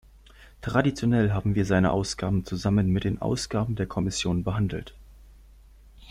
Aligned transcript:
Traditionell 0.61 1.31
haben 1.31 1.53
wir 1.53 1.63
seine 1.63 1.91
Ausgaben 1.91 2.43
zusammen 2.43 2.87
mit 2.89 3.03
den 3.03 3.21
Ausgaben 3.21 3.75
der 3.75 3.85
Kommission 3.85 4.43
behandelt. 4.43 4.95